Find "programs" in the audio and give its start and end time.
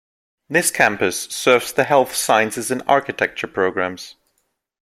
3.45-4.15